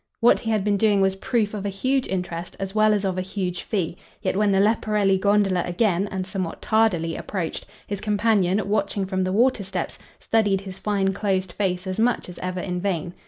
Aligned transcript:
What 0.19 0.39
he 0.39 0.49
had 0.49 0.63
been 0.63 0.77
doing 0.77 0.99
was 0.99 1.15
proof 1.17 1.53
of 1.53 1.63
a 1.63 1.69
huge 1.69 2.07
interest 2.07 2.57
as 2.59 2.73
well 2.73 2.91
as 2.91 3.05
of 3.05 3.19
a 3.19 3.21
huge 3.21 3.61
fee; 3.61 3.97
yet 4.23 4.35
when 4.35 4.51
the 4.51 4.59
Leporelli 4.59 5.19
gondola 5.19 5.61
again, 5.63 6.07
and 6.09 6.25
somewhat 6.25 6.59
tardily, 6.59 7.15
approached, 7.15 7.67
his 7.85 8.01
companion, 8.01 8.67
watching 8.67 9.05
from 9.05 9.23
the 9.25 9.31
water 9.31 9.63
steps, 9.63 9.99
studied 10.19 10.61
his 10.61 10.79
fine 10.79 11.13
closed 11.13 11.51
face 11.51 11.85
as 11.85 11.99
much 11.99 12.29
as 12.29 12.39
ever 12.39 12.61
in 12.61 12.81
vain. 12.81 13.13